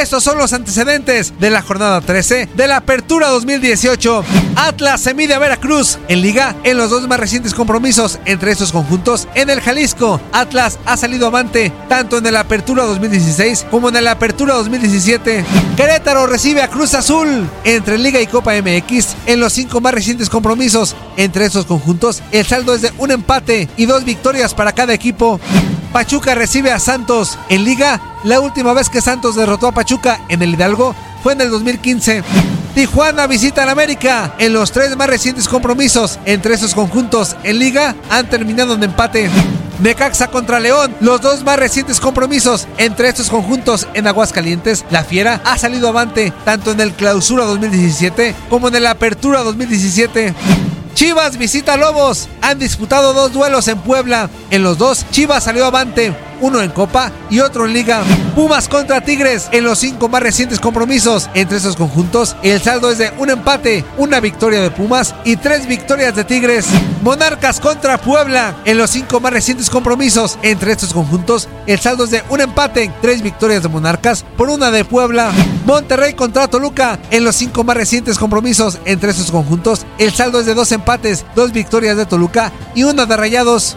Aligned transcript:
Estos 0.00 0.24
son 0.24 0.36
los 0.36 0.52
antecedentes 0.52 1.32
de 1.40 1.48
la 1.48 1.62
jornada 1.62 2.02
13 2.02 2.50
de 2.54 2.68
la 2.68 2.76
Apertura 2.76 3.28
2018. 3.28 4.24
Atlas 4.54 5.00
se 5.00 5.14
mide 5.14 5.32
a 5.32 5.38
Veracruz 5.38 5.98
en 6.08 6.20
Liga 6.20 6.54
en 6.64 6.76
los 6.76 6.90
dos 6.90 7.08
más 7.08 7.18
recientes 7.18 7.54
compromisos 7.54 8.18
entre 8.26 8.52
estos 8.52 8.72
conjuntos 8.72 9.26
en 9.34 9.48
el 9.48 9.62
Jalisco. 9.62 10.20
Atlas 10.32 10.78
ha 10.84 10.98
salido 10.98 11.26
avante 11.26 11.72
tanto 11.88 12.18
en 12.18 12.30
la 12.30 12.40
Apertura 12.40 12.84
2016 12.84 13.66
como 13.70 13.88
en 13.88 14.04
la 14.04 14.10
Apertura 14.12 14.54
2017. 14.54 15.44
Querétaro 15.78 16.26
recibe 16.26 16.60
a 16.60 16.68
Cruz 16.68 16.92
Azul 16.92 17.48
entre 17.64 17.96
Liga 17.96 18.20
y 18.20 18.26
Copa 18.26 18.52
MX 18.60 19.16
en 19.24 19.40
los 19.40 19.54
cinco 19.54 19.80
más 19.80 19.94
recientes 19.94 20.28
compromisos 20.28 20.94
entre 21.16 21.46
estos 21.46 21.64
conjuntos. 21.64 22.22
El 22.32 22.44
saldo 22.44 22.74
es 22.74 22.82
de 22.82 22.92
un 22.98 23.12
empate 23.12 23.66
y 23.78 23.86
dos 23.86 24.04
victorias 24.04 24.52
para 24.52 24.72
cada 24.72 24.92
equipo. 24.92 25.40
Pachuca 25.92 26.34
recibe 26.34 26.72
a 26.72 26.78
Santos 26.78 27.38
en 27.48 27.64
Liga. 27.64 28.00
La 28.24 28.40
última 28.40 28.72
vez 28.72 28.88
que 28.88 29.00
Santos 29.00 29.34
derrotó 29.36 29.68
a 29.68 29.72
Pachuca 29.72 30.20
en 30.28 30.42
el 30.42 30.54
Hidalgo 30.54 30.94
fue 31.22 31.32
en 31.32 31.40
el 31.40 31.50
2015. 31.50 32.22
Tijuana 32.74 33.26
visita 33.26 33.62
al 33.62 33.70
América. 33.70 34.34
En 34.38 34.52
los 34.52 34.72
tres 34.72 34.96
más 34.96 35.08
recientes 35.08 35.48
compromisos 35.48 36.18
entre 36.24 36.54
esos 36.54 36.74
conjuntos 36.74 37.36
en 37.42 37.58
Liga 37.58 37.94
han 38.10 38.28
terminado 38.28 38.74
en 38.74 38.82
empate. 38.82 39.30
Necaxa 39.80 40.28
contra 40.28 40.58
León, 40.58 40.94
los 41.00 41.20
dos 41.20 41.44
más 41.44 41.58
recientes 41.58 42.00
compromisos 42.00 42.66
entre 42.78 43.08
estos 43.08 43.28
conjuntos 43.28 43.86
en 43.92 44.06
Aguascalientes, 44.06 44.86
la 44.90 45.04
Fiera 45.04 45.42
ha 45.44 45.58
salido 45.58 45.88
avante 45.88 46.32
tanto 46.46 46.70
en 46.70 46.80
el 46.80 46.92
Clausura 46.92 47.44
2017 47.44 48.34
como 48.48 48.68
en 48.68 48.76
el 48.76 48.86
Apertura 48.86 49.42
2017. 49.42 50.34
Chivas 50.96 51.36
visita 51.36 51.76
Lobos. 51.76 52.26
Han 52.40 52.58
disputado 52.58 53.12
dos 53.12 53.30
duelos 53.30 53.68
en 53.68 53.78
Puebla. 53.78 54.30
En 54.50 54.62
los 54.62 54.78
dos, 54.78 55.04
Chivas 55.10 55.44
salió 55.44 55.66
avante. 55.66 56.14
Uno 56.40 56.60
en 56.60 56.70
Copa 56.70 57.10
y 57.30 57.40
otro 57.40 57.66
en 57.66 57.72
Liga. 57.72 58.02
Pumas 58.34 58.68
contra 58.68 59.00
Tigres 59.00 59.48
en 59.52 59.64
los 59.64 59.78
cinco 59.78 60.08
más 60.08 60.22
recientes 60.22 60.60
compromisos 60.60 61.30
entre 61.34 61.58
esos 61.58 61.76
conjuntos. 61.76 62.36
El 62.42 62.60
saldo 62.60 62.90
es 62.90 62.98
de 62.98 63.12
un 63.18 63.30
empate, 63.30 63.84
una 63.96 64.20
victoria 64.20 64.60
de 64.60 64.70
Pumas 64.70 65.14
y 65.24 65.36
tres 65.36 65.66
victorias 65.66 66.14
de 66.14 66.24
Tigres. 66.24 66.66
Monarcas 67.02 67.60
contra 67.60 67.98
Puebla 67.98 68.56
en 68.64 68.78
los 68.78 68.90
cinco 68.90 69.20
más 69.20 69.32
recientes 69.32 69.70
compromisos 69.70 70.38
entre 70.42 70.72
estos 70.72 70.92
conjuntos. 70.92 71.48
El 71.66 71.80
saldo 71.80 72.04
es 72.04 72.10
de 72.10 72.22
un 72.28 72.40
empate, 72.40 72.90
tres 73.00 73.22
victorias 73.22 73.62
de 73.62 73.68
Monarcas 73.68 74.24
por 74.36 74.50
una 74.50 74.70
de 74.70 74.84
Puebla. 74.84 75.32
Monterrey 75.64 76.14
contra 76.14 76.48
Toluca 76.48 76.98
en 77.10 77.24
los 77.24 77.36
cinco 77.36 77.64
más 77.64 77.76
recientes 77.76 78.18
compromisos 78.18 78.78
entre 78.84 79.10
estos 79.10 79.30
conjuntos. 79.30 79.86
El 79.98 80.12
saldo 80.12 80.40
es 80.40 80.46
de 80.46 80.54
dos 80.54 80.72
empates, 80.72 81.24
dos 81.34 81.52
victorias 81.52 81.96
de 81.96 82.06
Toluca 82.06 82.52
y 82.74 82.84
una 82.84 83.06
de 83.06 83.16
Rayados. 83.16 83.76